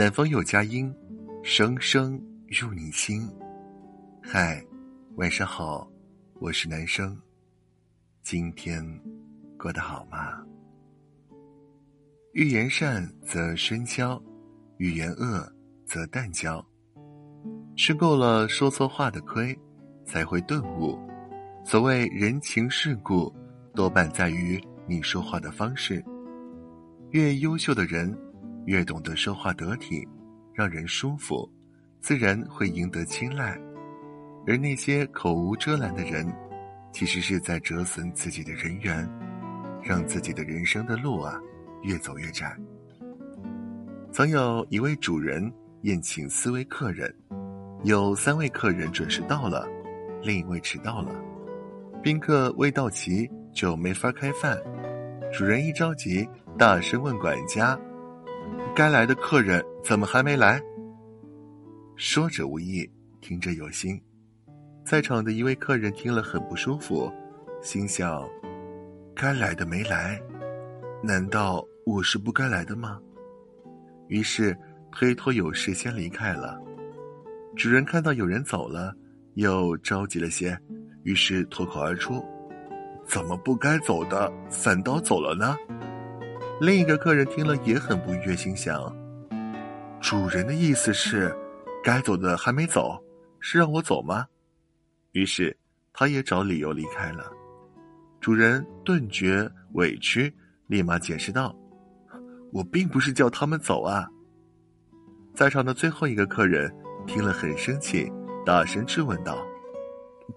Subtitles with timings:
[0.00, 0.90] 南方有佳音，
[1.42, 2.18] 声声
[2.48, 3.28] 入你心。
[4.22, 4.64] 嗨，
[5.16, 5.86] 晚上好，
[6.38, 7.14] 我是男生。
[8.22, 8.82] 今天
[9.58, 10.42] 过得好吗？
[12.32, 14.18] 欲言善则深交，
[14.78, 15.46] 欲言恶
[15.84, 16.66] 则淡交。
[17.76, 19.54] 吃够了说错话的亏，
[20.06, 20.98] 才会顿悟。
[21.62, 23.30] 所谓人情世故，
[23.74, 26.02] 多半在于你说话的方式。
[27.10, 28.18] 越优秀的人。
[28.66, 30.06] 越懂得说话得体，
[30.52, 31.50] 让人舒服，
[32.00, 33.58] 自然会赢得青睐；
[34.46, 36.30] 而那些口无遮拦的人，
[36.92, 39.08] 其实是在折损自己的人缘，
[39.82, 41.40] 让自己的人生的路啊
[41.82, 42.56] 越走越窄。
[44.12, 45.52] 曾有一位主人
[45.82, 47.14] 宴请四位客人，
[47.84, 49.66] 有三位客人准时到了，
[50.22, 51.14] 另一位迟到了，
[52.02, 54.58] 宾客未到齐就没法开饭。
[55.32, 57.78] 主人一着急，大声问管家。
[58.74, 60.60] 该来的客人怎么还没来？
[61.96, 62.88] 说者无意，
[63.20, 64.00] 听者有心。
[64.84, 67.12] 在场的一位客人听了很不舒服，
[67.60, 68.26] 心想：
[69.14, 70.20] 该来的没来，
[71.02, 72.98] 难道我是不该来的吗？
[74.08, 74.56] 于是
[74.92, 76.58] 推脱有事先离开了。
[77.56, 78.94] 主人看到有人走了，
[79.34, 80.56] 又着急了些，
[81.02, 82.24] 于是脱口而出
[83.04, 85.56] ：“怎么不该走的反倒走了呢？”
[86.60, 88.94] 另一个客人听了也很不悦，心想
[89.98, 91.34] ：“主人的意思是，
[91.82, 93.02] 该走的还没走，
[93.38, 94.26] 是让我走吗？”
[95.12, 95.56] 于是
[95.90, 97.32] 他也找理由离开了。
[98.20, 100.30] 主人顿觉委屈，
[100.66, 101.56] 立马解释道
[102.52, 104.06] ：“我并不是叫他们走啊。”
[105.34, 106.70] 在场的最后一个客人
[107.06, 108.12] 听了很生气，
[108.44, 109.38] 大声质问道：“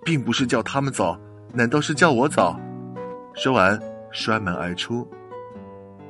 [0.06, 1.20] 并不是叫他们走，
[1.54, 2.56] 难道是叫我走？”
[3.36, 3.78] 说完，
[4.10, 5.06] 摔门而出。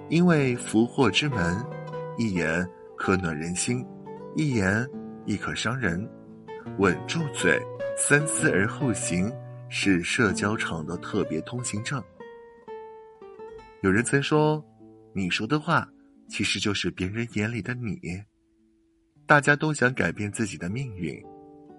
[0.10, 1.58] 因为福祸之门，
[2.18, 3.86] 一言可暖人心，
[4.36, 4.88] 一言
[5.26, 6.08] 亦可伤人。
[6.78, 7.60] 稳住嘴，
[7.98, 9.32] 三思而后行，
[9.70, 12.02] 是社交场的特别通行证。
[13.82, 14.64] 有人曾说
[15.14, 15.88] ：“你说的话，
[16.30, 18.00] 其实就是别人眼里的你。”
[19.28, 21.22] 大家都想改变自己的命运，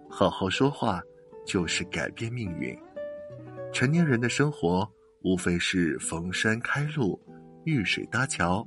[0.09, 1.01] 好好说话
[1.47, 2.77] 就是改变命运。
[3.73, 4.91] 成年人的生活，
[5.23, 7.21] 无非是逢山开路。
[7.65, 8.67] 遇水搭桥，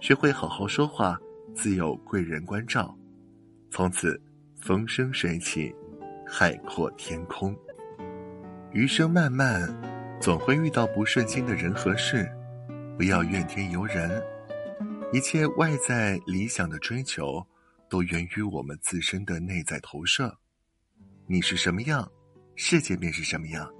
[0.00, 1.18] 学会好好说话，
[1.54, 2.96] 自有贵人关照，
[3.70, 4.20] 从此
[4.60, 5.74] 风生水起，
[6.26, 7.54] 海阔天空。
[8.72, 9.68] 余生漫漫，
[10.18, 12.26] 总会遇到不顺心的人和事，
[12.96, 14.22] 不要怨天尤人。
[15.12, 17.46] 一切外在理想的追求，
[17.88, 20.34] 都源于我们自身的内在投射。
[21.26, 22.10] 你是什么样，
[22.54, 23.70] 世界便是什么样。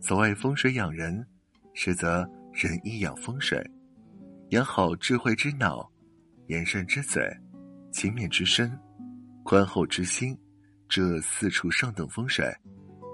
[0.00, 1.26] 所谓风水养人，
[1.74, 2.30] 实则。
[2.52, 3.64] 人一养风水，
[4.50, 5.90] 养好智慧之脑，
[6.46, 7.22] 言善之嘴，
[7.92, 8.76] 勤勉之身，
[9.44, 10.36] 宽厚之心，
[10.88, 12.44] 这四处上等风水，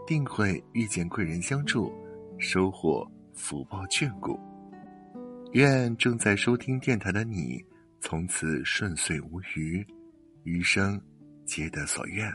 [0.07, 1.93] 定会遇见贵人相助，
[2.39, 4.39] 收获福报眷顾。
[5.53, 7.65] 愿正在收听电台的你，
[8.01, 9.87] 从此顺遂无虞，
[10.45, 11.01] 余生
[11.45, 12.33] 皆得所愿。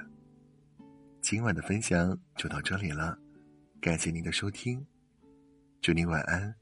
[1.21, 3.17] 今晚的分享就到这里了，
[3.79, 4.83] 感谢您的收听，
[5.81, 6.53] 祝您晚安。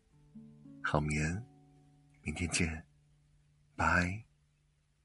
[0.91, 1.45] 好眠，
[2.23, 2.83] 明天见，
[3.75, 4.28] 拜。